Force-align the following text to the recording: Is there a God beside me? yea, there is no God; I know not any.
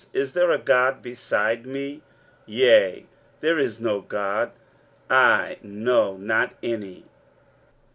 Is 0.13 0.33
there 0.33 0.49
a 0.49 0.57
God 0.57 1.03
beside 1.03 1.67
me? 1.67 2.01
yea, 2.47 3.05
there 3.41 3.59
is 3.59 3.79
no 3.79 3.99
God; 4.01 4.51
I 5.11 5.59
know 5.61 6.17
not 6.17 6.55
any. 6.63 7.05